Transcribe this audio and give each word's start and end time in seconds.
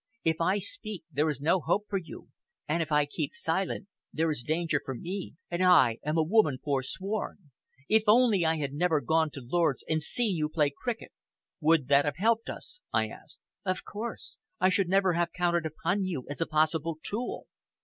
If 0.23 0.41
I 0.41 0.57
speak, 0.57 1.03
there 1.11 1.29
is 1.29 1.39
no 1.39 1.59
hope 1.59 1.85
for 1.87 1.99
you, 1.99 2.29
and 2.67 2.81
if 2.81 2.91
I 2.91 3.05
keep 3.05 3.35
silent, 3.35 3.87
there 4.11 4.31
is 4.31 4.41
danger 4.41 4.81
for 4.83 4.95
me, 4.95 5.35
and 5.51 5.63
I 5.63 5.99
am 6.03 6.17
a 6.17 6.23
woman 6.23 6.57
forsworn. 6.63 7.51
If 7.87 8.05
only 8.07 8.43
I 8.43 8.57
had 8.57 8.73
never 8.73 8.99
gone 8.99 9.29
to 9.29 9.45
Lord's 9.47 9.83
and 9.87 10.01
seen 10.01 10.35
you 10.35 10.49
play 10.49 10.73
cricket!" 10.75 11.11
"Would 11.59 11.87
that 11.89 12.05
have 12.05 12.17
helped 12.17 12.49
us?" 12.49 12.81
I 12.91 13.09
asked. 13.09 13.41
"Of 13.63 13.85
course! 13.85 14.39
I 14.59 14.69
should 14.69 14.89
never 14.89 15.13
have 15.13 15.33
counted 15.33 15.67
upon 15.67 16.03
you 16.03 16.25
as 16.31 16.41
a 16.41 16.47
possible 16.47 16.97
tool! 17.03 17.45